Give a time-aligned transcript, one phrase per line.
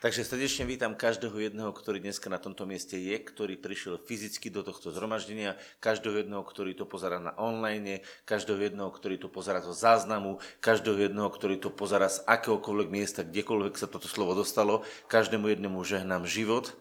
[0.00, 4.64] Takže srdečne vítam každého jedného, ktorý dneska na tomto mieste je, ktorý prišiel fyzicky do
[4.64, 9.76] tohto zhromaždenia, každého jedného, ktorý to pozera na online, každého jedného, ktorý to pozera zo
[9.76, 15.52] záznamu, každého jedného, ktorý to pozera z akéhokoľvek miesta, kdekoľvek sa toto slovo dostalo, každému
[15.52, 16.72] jednému žehnám život,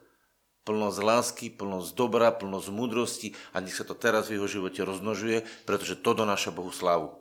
[0.64, 5.44] plnosť lásky, plnosť dobra, plnosť múdrosti a nech sa to teraz v jeho živote rozmnožuje,
[5.68, 7.20] pretože to donáša Bohu slávu.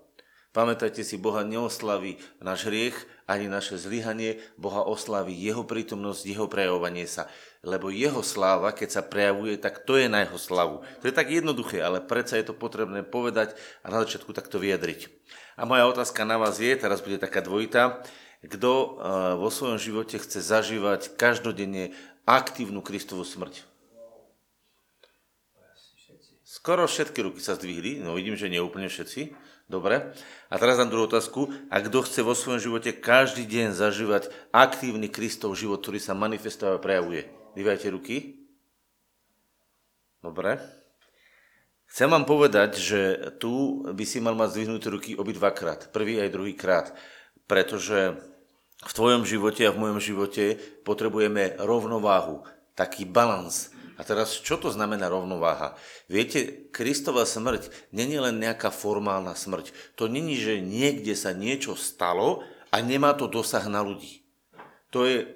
[0.58, 7.06] Pamätajte si, Boha neoslaví náš hriech, ani naše zlyhanie, Boha oslaví Jeho prítomnosť, Jeho prejavovanie
[7.06, 7.30] sa.
[7.62, 10.82] Lebo Jeho sláva, keď sa prejavuje, tak to je na Jeho slavu.
[10.98, 13.54] To je tak jednoduché, ale predsa je to potrebné povedať
[13.86, 15.06] a na začiatku takto vyjadriť.
[15.54, 18.02] A moja otázka na vás je, teraz bude taká dvojitá,
[18.42, 18.86] kto eh,
[19.38, 21.94] vo svojom živote chce zažívať každodenne
[22.26, 23.62] aktívnu Kristovú smrť?
[26.42, 29.46] Skoro všetky ruky sa zdvihli, no vidím, že nie úplne všetci.
[29.68, 30.16] Dobre.
[30.48, 31.52] A teraz dám druhú otázku.
[31.68, 36.72] A kto chce vo svojom živote každý deň zažívať aktívny Kristov život, ktorý sa manifestuje
[36.72, 37.28] a prejavuje?
[37.52, 38.48] Dývajte ruky.
[40.24, 40.56] Dobre.
[41.84, 43.00] Chcem vám povedať, že
[43.36, 45.92] tu by si mal mať zdvihnuté ruky obidvakrát.
[45.92, 46.96] Prvý aj druhý krát.
[47.44, 48.16] Pretože
[48.80, 52.40] v tvojom živote a v mojom živote potrebujeme rovnováhu,
[52.72, 55.74] taký balans a teraz, čo to znamená rovnováha?
[56.06, 59.74] Viete, Kristova smrť není len nejaká formálna smrť.
[59.98, 64.22] To není, že niekde sa niečo stalo a nemá to dosah na ľudí.
[64.94, 65.30] To je eh,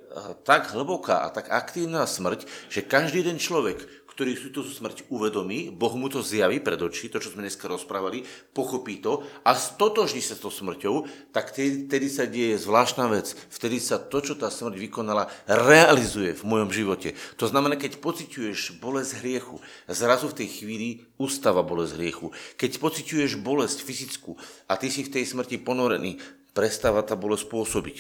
[0.47, 5.73] tak hlboká a tak aktívna smrť, že každý jeden človek, ktorý si tú smrť uvedomí,
[5.73, 10.21] Boh mu to zjaví pred oči, to, čo sme dneska rozprávali, pochopí to a stotožní
[10.21, 13.33] sa s tou smrťou, tak vtedy sa deje zvláštna vec.
[13.49, 17.17] Vtedy sa to, čo tá smrť vykonala, realizuje v mojom živote.
[17.41, 19.57] To znamená, keď pociťuješ bolesť hriechu,
[19.89, 22.37] zrazu v tej chvíli ustáva bolesť hriechu.
[22.61, 24.37] Keď pociťuješ bolesť fyzickú
[24.69, 26.21] a ty si v tej smrti ponorený,
[26.53, 27.97] prestáva tá bolesť pôsobiť.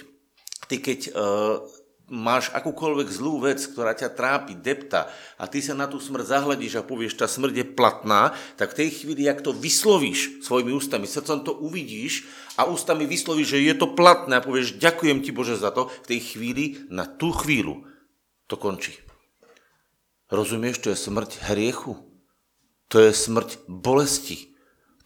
[0.68, 1.81] Ty keď uh,
[2.12, 5.08] máš akúkoľvek zlú vec, ktorá ťa trápi, depta
[5.41, 8.84] a ty sa na tú smrť zahľadíš a povieš, tá smrť je platná, tak v
[8.84, 12.28] tej chvíli, ak to vyslovíš svojimi ústami, srdcom to uvidíš
[12.61, 16.06] a ústami vyslovíš, že je to platné a povieš, ďakujem ti Bože za to, v
[16.12, 17.89] tej chvíli, na tú chvíľu
[18.45, 18.92] to končí.
[20.28, 21.96] Rozumieš, to je smrť hriechu.
[22.92, 24.52] To je smrť bolesti.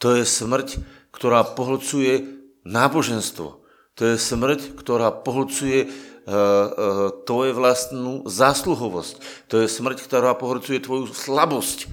[0.03, 0.83] To je smrť,
[1.15, 3.62] ktorá pohlcuje náboženstvo.
[3.97, 5.89] To je smrť, ktorá pohlcuje
[6.27, 9.47] Eh, eh, tvoje vlastnú zásluhovosť.
[9.47, 11.87] To je smrť, ktorá pohorcuje tvoju slabosť.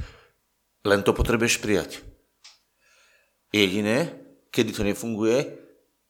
[0.90, 2.02] Len to potrebuješ prijať.
[3.54, 4.10] Jediné,
[4.50, 5.54] kedy to nefunguje,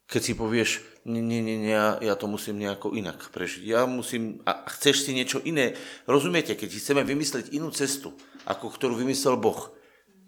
[0.07, 0.69] keď si povieš,
[1.03, 3.67] nie, nie, nie, ja, ja to musím nejako inak prežiť.
[3.67, 5.75] Ja musím, a chceš si niečo iné.
[6.07, 8.15] Rozumiete, keď chceme vymysleť inú cestu,
[8.47, 9.67] ako ktorú vymyslel Boh,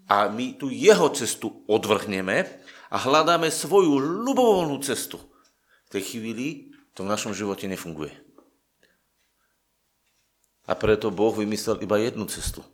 [0.04, 2.44] a my tu jeho cestu odvrhneme
[2.92, 5.16] a hľadáme svoju ľubovolnú cestu,
[5.88, 8.10] v tej chvíli to v našom živote nefunguje.
[10.66, 12.64] A preto Boh vymyslel iba jednu cestu.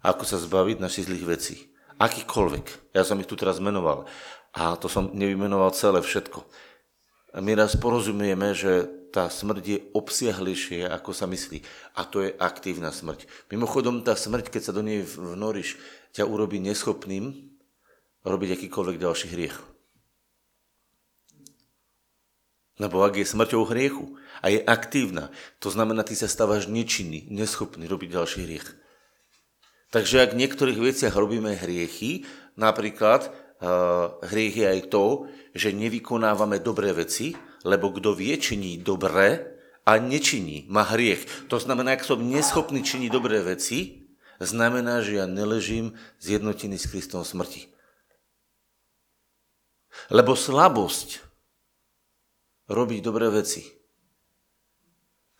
[0.00, 1.54] Ako sa zbaviť našich zlých vecí.
[1.98, 2.94] Akýkoľvek.
[2.96, 4.06] Ja som ich tu teraz menoval.
[4.54, 6.46] A to som nevymenoval celé všetko.
[7.42, 11.66] My raz porozumieme, že tá smrť je obsiahlejšie, ako sa myslí.
[11.98, 13.26] A to je aktívna smrť.
[13.50, 15.76] Mimochodom, tá smrť, keď sa do nej vnoríš,
[16.14, 17.50] ťa urobí neschopným
[18.22, 19.73] robiť akýkoľvek ďalší hriech.
[22.74, 25.30] Lebo ak je smrťou hriechu a je aktívna,
[25.62, 28.66] to znamená, ty sa stávaš nečinný, neschopný robiť ďalší hriech.
[29.94, 32.26] Takže ak v niektorých veciach robíme hriechy,
[32.58, 39.54] napríklad uh, hriech je aj to, že nevykonávame dobré veci, lebo kto vie činí dobré
[39.86, 41.46] a nečiní, má hriech.
[41.46, 44.02] To znamená, ak som neschopný činiť dobré veci,
[44.42, 47.70] znamená, že ja neležím zjednotený s Kristom smrti.
[50.10, 51.23] Lebo slabosť
[52.68, 53.64] robiť dobré veci.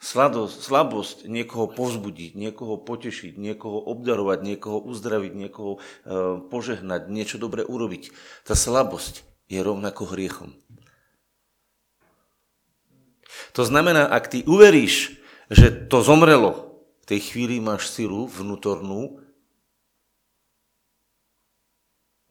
[0.04, 5.78] Sladosť, slabosť niekoho povzbudiť, niekoho potešiť, niekoho obdarovať, niekoho uzdraviť, niekoho e,
[6.52, 8.12] požehnať, niečo dobre urobiť.
[8.44, 10.52] Tá slabosť je rovnako hriechom.
[13.56, 15.16] To znamená, ak ty uveríš,
[15.48, 16.74] že to zomrelo,
[17.04, 19.20] v tej chvíli máš silu vnútornú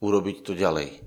[0.02, 1.02] urobiť to ďalej.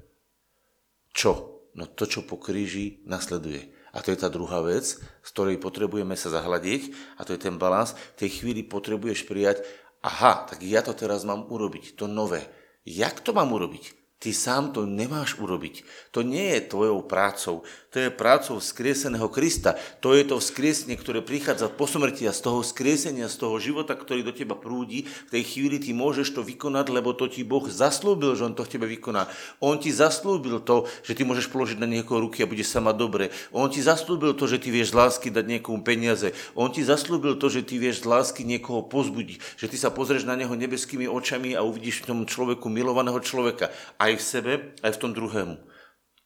[1.11, 1.63] Čo?
[1.77, 3.76] No to, čo po kríži nasleduje.
[3.97, 7.57] A to je tá druhá vec, z ktorej potrebujeme sa zahľadiť, a to je ten
[7.57, 7.97] balans.
[8.13, 9.65] V tej chvíli potrebuješ prijať,
[10.05, 12.45] aha, tak ja to teraz mám urobiť, to nové.
[12.85, 14.06] Jak to mám urobiť?
[14.17, 15.85] Ty sám to nemáš urobiť.
[16.09, 17.61] To nie je tvojou prácou.
[17.93, 19.77] To je prácou vzkrieseného Krista.
[20.01, 23.93] To je to vzkriesenie, ktoré prichádza po smrti a z toho vzkriesenia, z toho života,
[23.93, 27.61] ktorý do teba prúdi, v tej chvíli ty môžeš to vykonať, lebo to ti Boh
[27.69, 29.29] zaslúbil, že On to v tebe vykoná.
[29.61, 32.95] On ti zaslúbil to, že ty môžeš položiť na niekoho ruky a bude sa mať
[32.97, 33.29] dobre.
[33.53, 36.33] On ti zaslúbil to, že ty vieš z lásky dať niekomu peniaze.
[36.57, 39.61] On ti zaslúbil to, že ty vieš z lásky niekoho pozbudiť.
[39.61, 43.69] Že ty sa pozrieš na neho nebeskými očami a uvidíš v tom človeku milovaného človeka.
[44.01, 45.55] A aj v sebe, aj v tom druhému.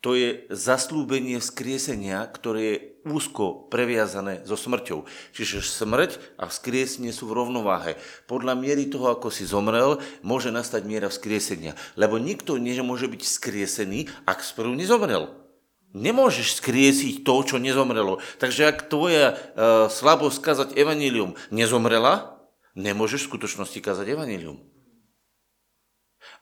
[0.02, 5.06] To je zaslúbenie vzkriesenia, ktoré je úzko previazané so smrťou.
[5.30, 8.02] Čiže smrť a vzkriesenie sú v rovnováhe.
[8.26, 11.78] Podľa miery toho, ako si zomrel, môže nastať miera vzkriesenia.
[11.94, 15.38] Lebo nikto nemôže byť vzkriesený, ak sprv nezomrel.
[15.94, 18.18] Nemôžeš skriesiť to, čo nezomrelo.
[18.42, 22.42] Takže ak tvoja uh, slabosť kazať evanílium nezomrela,
[22.74, 24.66] nemôžeš v skutočnosti kazať evanílium.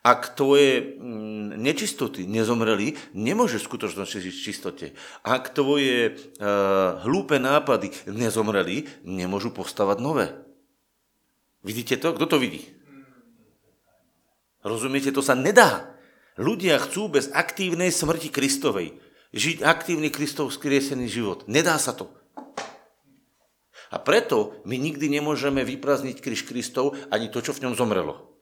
[0.04, 4.86] Ak tvoje mm, nečistoty nezomreli, nemôžeš v skutočnosti žiť v čistote.
[5.24, 10.32] Ak tvoje uh, hlúpe nápady nezomreli, nemôžu postavať nové.
[11.64, 12.16] Vidíte to?
[12.16, 12.64] Kto to vidí?
[14.64, 15.12] Rozumiete?
[15.12, 15.96] To sa nedá.
[16.40, 18.96] Ľudia chcú bez aktívnej smrti Kristovej
[19.36, 21.46] žiť aktívny Kristov skriesený život.
[21.46, 22.10] Nedá sa to.
[23.90, 28.39] A preto my nikdy nemôžeme vyprázdniť kríž Kristov ani to, čo v ňom zomrelo.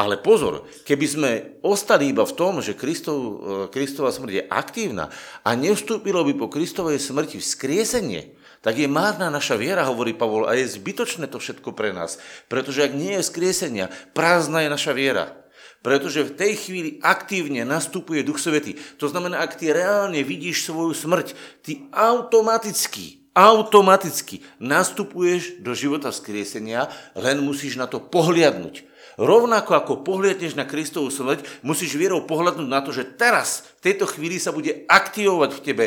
[0.00, 1.30] Ale pozor, keby sme
[1.60, 3.32] ostali iba v tom, že Kristov, e,
[3.68, 5.12] Kristova smrť je aktívna
[5.44, 8.32] a nevstúpilo by po Kristovej smrti vzkriesenie,
[8.64, 12.16] tak je márna naša viera, hovorí Pavol, a je zbytočné to všetko pre nás.
[12.48, 15.36] Pretože ak nie je vzkriesenia, prázdna je naša viera.
[15.84, 18.80] Pretože v tej chvíli aktívne nastupuje Duch Svetý.
[18.96, 26.90] To znamená, ak ty reálne vidíš svoju smrť, ty automaticky, automaticky nastupuješ do života vzkriesenia,
[27.14, 28.86] len musíš na to pohliadnúť.
[29.20, 34.08] Rovnako ako pohliadneš na Kristovú smrť, musíš vierou pohľadnúť na to, že teraz, v tejto
[34.08, 35.84] chvíli sa bude aktivovať v tebe,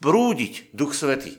[0.00, 1.36] prúdiť Duch Svetý.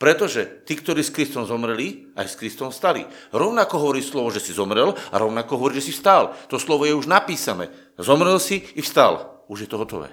[0.00, 3.04] Pretože tí, ktorí s Kristom zomreli, aj s Kristom stali.
[3.36, 6.32] Rovnako hovorí slovo, že si zomrel a rovnako hovorí, že si vstal.
[6.48, 7.68] To slovo je už napísané.
[8.00, 9.44] Zomrel si i vstal.
[9.52, 10.08] Už je to hotové.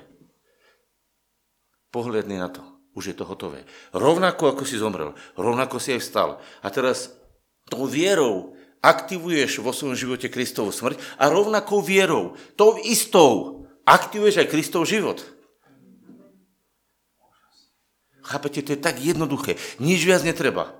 [1.95, 2.76] Pohľadni na to.
[2.97, 3.61] Už je to hotové.
[3.93, 6.29] Rovnako ako si zomrel, rovnako si aj vstal.
[6.65, 7.13] A teraz
[7.69, 14.49] tou vierou aktivuješ vo svojom živote Kristovú smrť a rovnakou vierou, tou istou, aktivuješ aj
[14.49, 15.21] Kristov život.
[18.25, 19.61] Chápete, to je tak jednoduché.
[19.77, 20.73] Nič viac netreba.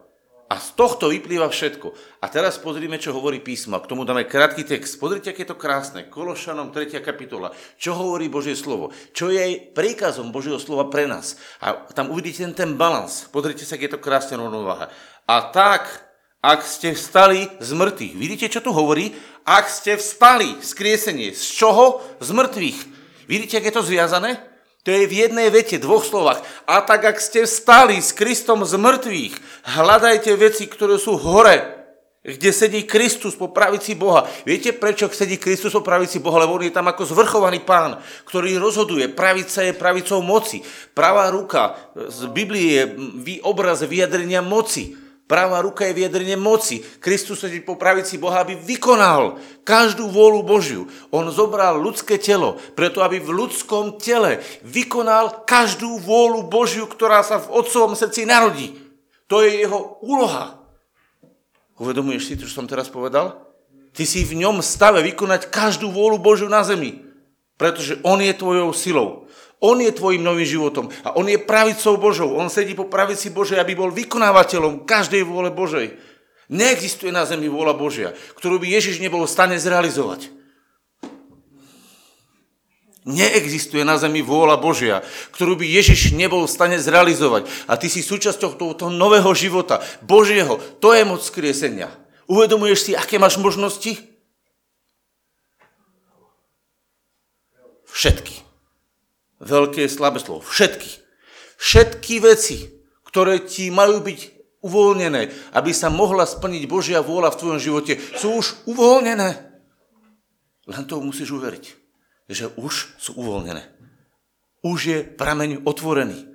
[0.48, 1.92] A z tohto vyplýva všetko.
[2.24, 3.84] A teraz pozrime, čo hovorí písmo.
[3.84, 4.96] K tomu dáme krátky text.
[4.96, 6.08] Pozrite, aké je to krásne.
[6.08, 7.04] Kološanom 3.
[7.04, 7.52] kapitola.
[7.76, 8.96] Čo hovorí Božie slovo?
[9.12, 11.36] Čo je príkazom Božieho slova pre nás?
[11.60, 13.28] A tam uvidíte ten, ten balans.
[13.28, 14.88] Pozrite sa, aké je to krásne rovnováha.
[15.28, 16.08] A tak
[16.40, 18.14] ak ste vstali z mŕtvych.
[18.16, 19.12] Vidíte, čo tu hovorí?
[19.44, 21.36] Ak ste vstali, skriesenie.
[21.36, 22.00] Z čoho?
[22.24, 22.80] Z mŕtvych.
[23.28, 24.40] Vidíte, ak je to zviazané?
[24.88, 26.40] To je v jednej vete, dvoch slovách.
[26.64, 29.36] A tak, ak ste vstali s Kristom z mŕtvych,
[29.76, 31.76] hľadajte veci, ktoré sú hore,
[32.24, 34.24] kde sedí Kristus po pravici Boha.
[34.48, 36.40] Viete, prečo sedí Kristus po pravici Boha?
[36.40, 38.00] Lebo on je tam ako zvrchovaný pán,
[38.32, 39.12] ktorý rozhoduje.
[39.12, 40.64] Pravica je pravicou moci.
[40.96, 45.07] Pravá ruka z Biblie je obraz vyjadrenia moci.
[45.28, 46.80] Pravá ruka je vyjadrenie moci.
[47.04, 49.36] Kristus sedí po pravici Boha, aby vykonal
[49.68, 50.88] každú vôľu Božiu.
[51.12, 57.44] On zobral ľudské telo, preto aby v ľudskom tele vykonal každú vôľu Božiu, ktorá sa
[57.44, 58.80] v otcovom srdci narodí.
[59.28, 60.64] To je jeho úloha.
[61.76, 63.44] Uvedomuješ si to, čo som teraz povedal?
[63.92, 67.04] Ty si v ňom stave vykonať každú vôľu Božiu na zemi,
[67.60, 69.28] pretože on je tvojou silou.
[69.58, 72.38] On je tvojim novým životom a on je pravicou Božou.
[72.38, 75.98] On sedí po pravici Božej, aby bol vykonávateľom každej vôle Božej.
[76.48, 80.30] Neexistuje na zemi vôľa Božia, ktorú by Ježiš nebol v stane zrealizovať.
[83.08, 85.02] Neexistuje na zemi vôľa Božia,
[85.34, 87.50] ktorú by Ježiš nebol v stane zrealizovať.
[87.66, 90.60] A ty si súčasťou tohoto nového života, Božieho.
[90.84, 91.90] To je moc skriesenia.
[92.30, 93.96] Uvedomuješ si, aké máš možnosti?
[97.88, 98.47] Všetky
[99.42, 100.42] veľké slabé slovo.
[100.42, 101.04] Všetky.
[101.58, 102.70] Všetky veci,
[103.06, 104.20] ktoré ti majú byť
[104.62, 109.30] uvoľnené, aby sa mohla splniť Božia vôľa v tvojom živote, sú už uvoľnené.
[110.68, 111.66] Len to musíš uveriť,
[112.28, 113.64] že už sú uvoľnené.
[114.66, 116.28] Už je prameň otvorený.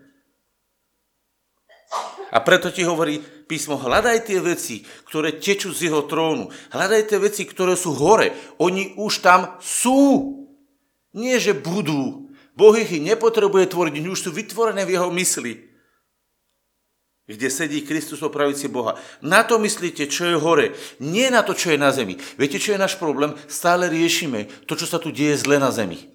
[2.33, 6.49] A preto ti hovorí písmo, hľadaj tie veci, ktoré tečú z jeho trónu.
[6.73, 8.33] Hľadaj tie veci, ktoré sú hore.
[8.57, 10.33] Oni už tam sú.
[11.13, 12.22] Nie, že budú,
[12.53, 15.73] Boh ich nepotrebuje tvoriť, už sú vytvorené v jeho mysli,
[17.25, 18.99] kde sedí Kristus po pravici Boha.
[19.25, 22.21] Na to myslíte, čo je hore, nie na to, čo je na zemi.
[22.37, 23.33] Viete, čo je náš problém?
[23.49, 26.13] Stále riešime to, čo sa tu deje zle na zemi.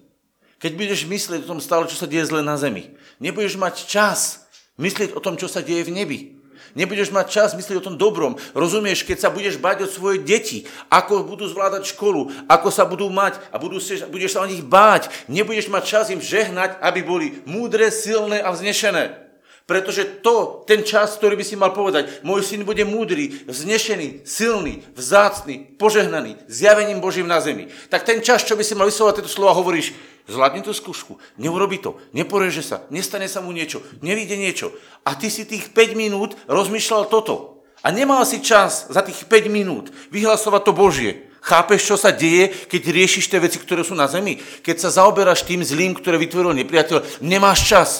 [0.62, 2.94] Keď budeš myslieť o tom stále, čo sa deje zle na zemi.
[3.18, 4.46] Nebudeš mať čas
[4.78, 6.37] myslieť o tom, čo sa deje v nebi.
[6.74, 8.38] Nebudeš mať čas myslieť o tom dobrom.
[8.52, 13.08] Rozumieš, keď sa budeš bať o svoje deti, ako budú zvládať školu, ako sa budú
[13.08, 13.78] mať a budú
[14.10, 15.10] budeš sa o nich báť.
[15.26, 19.28] Nebudeš mať čas im žehnať, aby boli múdre, silné a vznešené.
[19.68, 24.80] Pretože to, ten čas, ktorý by si mal povedať, môj syn bude múdry, vznešený, silný,
[24.96, 27.68] vzácný, požehnaný, zjavením Božím na zemi.
[27.92, 29.92] Tak ten čas, čo by si mal vyslovať tieto slova, hovoríš,
[30.28, 34.70] zvládne tú skúšku, neurobi to, neporeže sa, nestane sa mu niečo, nevíde niečo.
[35.08, 37.64] A ty si tých 5 minút rozmýšľal toto.
[37.80, 41.12] A nemal si čas za tých 5 minút vyhlasovať to Božie.
[41.40, 44.36] Chápeš, čo sa deje, keď riešiš tie veci, ktoré sú na zemi?
[44.36, 47.90] Keď sa zaoberáš tým zlým, ktoré vytvoril nepriateľ, nemáš čas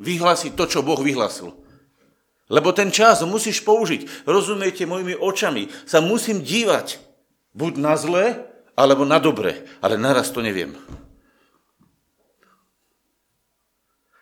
[0.00, 1.52] vyhlásiť to, čo Boh vyhlásil.
[2.46, 4.24] Lebo ten čas musíš použiť.
[4.24, 7.02] Rozumiete, mojimi očami sa musím dívať
[7.58, 8.46] buď na zlé,
[8.76, 9.64] alebo na dobre.
[9.80, 10.76] Ale naraz to neviem.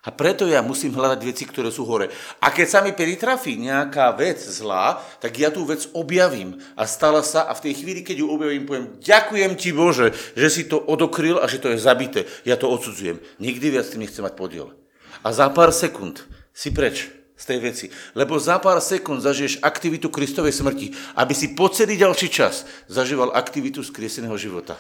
[0.05, 2.13] A preto ja musím hľadať veci, ktoré sú hore.
[2.45, 6.61] A keď sa mi pritrafí nejaká vec zlá, tak ja tú vec objavím.
[6.77, 10.49] A stala sa a v tej chvíli, keď ju objavím, poviem, ďakujem ti Bože, že
[10.53, 12.29] si to odokryl a že to je zabité.
[12.45, 13.17] Ja to odsudzujem.
[13.41, 14.77] Nikdy viac tým nechcem mať podiel
[15.25, 16.21] a za pár sekúnd
[16.53, 17.87] si preč z tej veci.
[18.15, 23.35] Lebo za pár sekúnd zažiješ aktivitu Kristovej smrti, aby si po celý ďalší čas zažíval
[23.35, 24.79] aktivitu skrieseného života.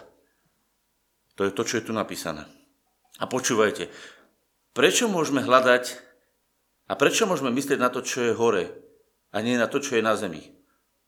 [1.34, 2.46] To je to, čo je tu napísané.
[3.18, 3.90] A počúvajte,
[4.70, 5.98] prečo môžeme hľadať
[6.86, 8.70] a prečo môžeme myslieť na to, čo je hore
[9.34, 10.54] a nie na to, čo je na zemi?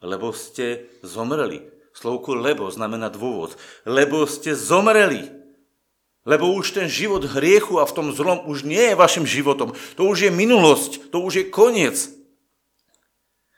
[0.03, 1.63] Lebo ste zomreli.
[1.97, 3.57] Slovko lebo znamená dôvod.
[3.89, 5.46] Lebo ste zomreli.
[6.27, 9.79] Lebo už ten život hriechu a v tom zlom už nie je vašim životom.
[9.95, 11.95] To už je minulosť, to už je koniec.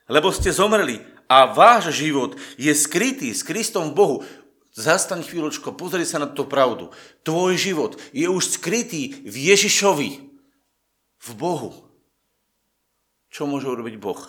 [0.05, 1.01] Lebo ste zomreli
[1.33, 4.17] a váš život je skrytý s Kristom v Bohu.
[4.77, 6.93] Zastaň chvíľočko, pozri sa na tú pravdu.
[7.25, 10.11] Tvoj život je už skrytý v Ježišovi,
[11.19, 11.73] v Bohu.
[13.29, 14.23] Čo môže urobiť Boh?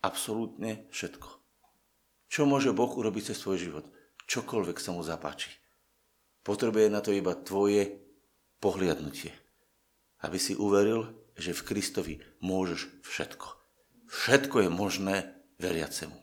[0.00, 1.28] Absolútne všetko.
[2.28, 3.84] Čo môže Boh urobiť cez svoj život?
[4.26, 5.65] Čokoľvek sa mu zapáči.
[6.46, 7.98] Potrebuje na to iba tvoje
[8.62, 9.34] pohliadnutie.
[10.22, 13.46] Aby si uveril, že v Kristovi môžeš všetko.
[14.06, 15.16] Všetko je možné
[15.58, 16.14] veriacemu.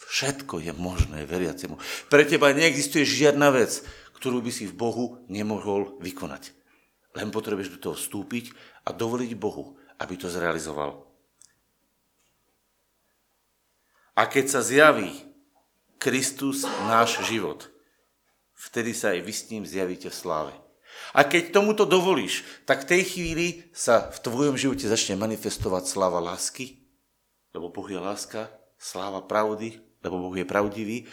[0.00, 1.76] Všetko je možné veriacemu.
[2.08, 3.84] Pre teba neexistuje žiadna vec,
[4.16, 6.56] ktorú by si v Bohu nemohol vykonať.
[7.20, 8.56] Len potrebuješ do toho vstúpiť
[8.88, 11.04] a dovoliť Bohu, aby to zrealizoval.
[14.16, 15.12] A keď sa zjaví
[16.00, 17.68] Kristus náš život,
[18.60, 20.54] vtedy sa aj vy s ním zjavíte v sláve.
[21.16, 26.20] A keď tomuto dovolíš, tak v tej chvíli sa v tvojom živote začne manifestovať sláva
[26.20, 26.76] lásky,
[27.56, 31.08] lebo Boh je láska, sláva pravdy, lebo Boh je pravdivý,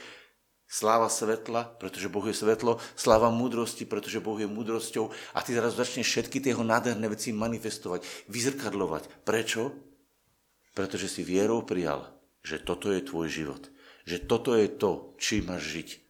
[0.68, 5.80] sláva svetla, pretože Boh je svetlo, sláva múdrosti, pretože Boh je múdrosťou a ty teraz
[5.80, 9.24] začneš všetky tie nádherné veci manifestovať, vyzrkadlovať.
[9.24, 9.72] Prečo?
[10.75, 12.06] Pretože si vierou prijal,
[12.46, 13.63] že toto je tvoj život,
[14.06, 16.07] že toto je to, čím máš žiť.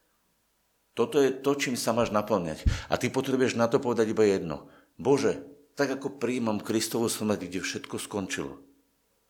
[0.97, 2.65] Toto je to, čím sa máš naplňať.
[2.89, 4.65] A ty potrebuješ na to povedať iba jedno.
[4.97, 5.37] Bože,
[5.77, 8.57] tak ako príjmam Kristovo smrť, kde všetko skončilo.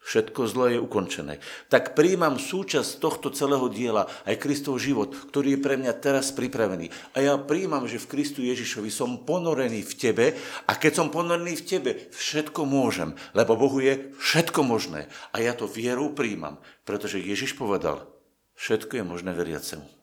[0.08, 1.44] Všetko zlo je ukončené.
[1.68, 6.88] Tak príjmam súčasť tohto celého diela, aj Kristov život, ktorý je pre mňa teraz pripravený.
[7.12, 10.26] A ja príjmam, že v Kristu Ježišovi som ponorený v tebe
[10.64, 15.12] a keď som ponorený v tebe, všetko môžem, lebo Bohu je všetko možné.
[15.36, 18.08] A ja to vierou príjmam, pretože Ježiš povedal,
[18.56, 19.97] všetko je možné veriacemu.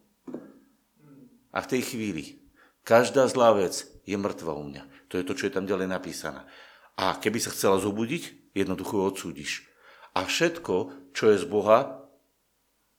[1.54, 2.42] A v tej chvíli
[2.82, 4.82] každá zlá vec je mŕtva u mňa.
[5.08, 6.42] To je to, čo je tam ďalej napísané.
[6.98, 9.52] A keby sa chcela zobudiť, jednoducho ju odsúdiš.
[10.14, 10.74] A všetko,
[11.14, 12.06] čo je z Boha,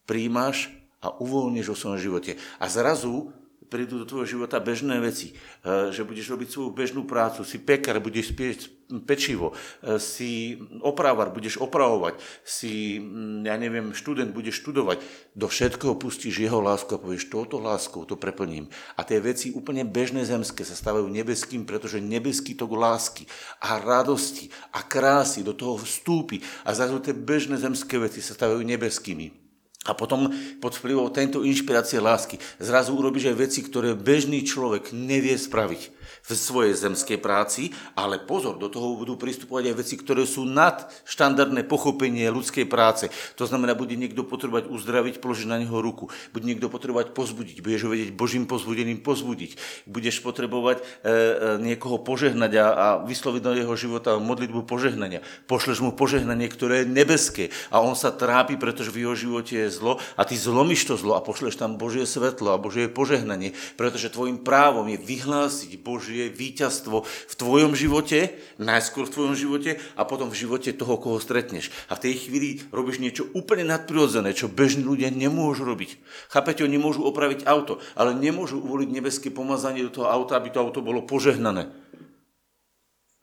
[0.08, 0.72] príjmaš
[1.04, 2.32] a uvoľníš vo svojom živote.
[2.60, 3.36] A zrazu
[3.75, 8.00] prídu do tvojho života bežné veci, e, že budeš robiť svoju bežnú prácu, si pekar,
[8.00, 8.60] budeš spieť
[9.03, 9.51] pečivo,
[9.84, 12.15] e, si opravar, budeš opravovať,
[12.48, 15.03] si, mm, ja neviem, študent, budeš študovať.
[15.36, 18.72] Do všetkého pustíš jeho lásku a povieš, touto láskou to preplním.
[18.96, 23.27] A tie veci úplne bežné zemské sa stávajú nebeským, pretože nebeský tok lásky
[23.60, 28.63] a radosti a krásy do toho vstúpi a zrazu tie bežné zemské veci sa stávajú
[28.63, 29.45] nebeskými.
[29.86, 35.38] A potom pod vplyvom tejto inšpirácie lásky zrazu urobíš aj veci, ktoré bežný človek nevie
[35.38, 35.95] spraviť.
[36.26, 40.88] V svojej zemskej práci, ale pozor, do toho budú pristupovať aj veci, ktoré sú nad
[41.10, 43.10] štandardné pochopenie ľudskej práce.
[43.36, 46.10] To znamená, bude niekto potrebovať uzdraviť, položiť na neho ruku.
[46.32, 49.86] Bude niekto potrebovať pozbudiť, budeš ho vedieť Božím pozbudením pozbudiť.
[49.90, 51.14] Budeš potrebovať e, e,
[51.62, 55.26] niekoho požehnať a, a vysloviť do jeho života modlitbu požehnania.
[55.46, 59.70] Pošleš mu požehnanie, ktoré je nebeské a on sa trápi, pretože v jeho živote je
[59.72, 64.14] zlo a ty zlomíš to zlo a pošleš tam Božie svetlo a Božie požehnanie, pretože
[64.14, 70.32] tvojim právom je vyhlásiť Božie víťazstvo v tvojom živote, najskôr v tvojom živote a potom
[70.32, 71.72] v živote toho, koho stretneš.
[71.88, 75.98] A v tej chvíli robíš niečo úplne nadprirodzené, čo bežní ľudia nemôžu robiť.
[76.34, 80.62] Chápete, oni môžu opraviť auto, ale nemôžu uvoliť nebeské pomazanie do toho auta, aby to
[80.64, 81.72] auto bolo požehnané.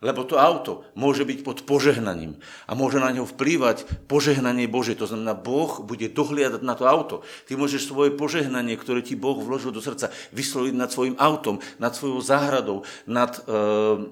[0.02, 4.99] Lebo to auto môže byť pod požehnaním a môže na ňo vplývať požehnanie Bože.
[4.99, 7.16] To znamená, Boh bude dohliadať na to auto.
[7.47, 11.94] Ty môžeš svoje požehnanie, ktoré ti Boh vložil do srdca, vysloviť nad svojim autom, nad
[11.94, 13.54] svojou záhradou, nad, e,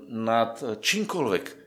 [0.08, 1.59] nad čímkoľvek.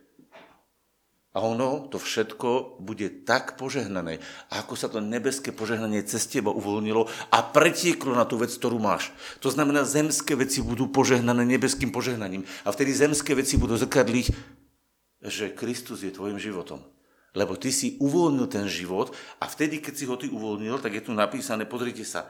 [1.34, 4.22] A ono, to všetko bude tak požehnané,
[4.54, 9.10] ako sa to nebeské požehnanie cez teba uvoľnilo a pretieklo na tú vec, ktorú máš.
[9.42, 12.46] To znamená, zemské veci budú požehnané nebeským požehnaním.
[12.62, 14.30] A vtedy zemské veci budú zrkadliť,
[15.26, 16.86] že Kristus je tvojim životom.
[17.34, 19.10] Lebo ty si uvoľnil ten život
[19.42, 22.30] a vtedy, keď si ho ty uvoľnil, tak je tu napísané, pozrite sa,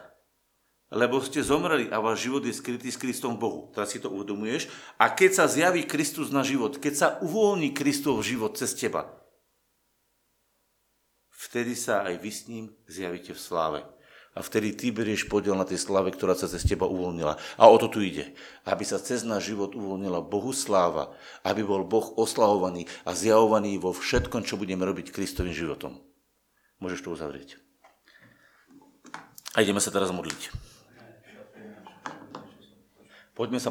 [0.94, 3.74] lebo ste zomreli a váš život je skrytý s Kristom Bohu.
[3.74, 4.70] Teraz si to uvedomuješ.
[4.96, 9.10] A keď sa zjaví Kristus na život, keď sa uvoľní Kristov život cez teba,
[11.34, 13.80] vtedy sa aj vy s ním zjavíte v sláve.
[14.34, 17.38] A vtedy ty berieš podiel na tej slave, ktorá sa cez teba uvoľnila.
[17.54, 18.34] A o to tu ide.
[18.66, 21.14] Aby sa cez náš život uvoľnila Bohu sláva,
[21.46, 26.02] aby bol Boh oslavovaný a zjavovaný vo všetkom, čo budeme robiť Kristovým životom.
[26.82, 27.62] Môžeš to uzavrieť.
[29.54, 30.63] A ideme sa teraz modliť.
[33.34, 33.62] Poďme sa